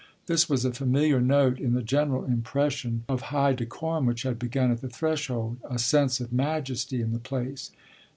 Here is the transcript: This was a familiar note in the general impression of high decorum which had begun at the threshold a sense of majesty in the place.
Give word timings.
This 0.25 0.49
was 0.49 0.65
a 0.65 0.71
familiar 0.73 1.21
note 1.21 1.59
in 1.59 1.73
the 1.73 1.83
general 1.83 2.25
impression 2.25 3.03
of 3.07 3.21
high 3.29 3.53
decorum 3.53 4.07
which 4.07 4.23
had 4.23 4.39
begun 4.39 4.71
at 4.71 4.81
the 4.81 4.89
threshold 4.89 5.59
a 5.69 5.77
sense 5.77 6.19
of 6.19 6.33
majesty 6.33 7.01
in 7.01 7.13
the 7.13 7.19
place. 7.19 7.69